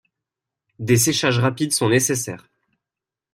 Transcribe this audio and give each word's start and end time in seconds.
Des 0.79 0.97
séchages 0.97 1.37
rapides 1.37 1.73
sont 1.73 1.87
nécessaires. 1.89 2.49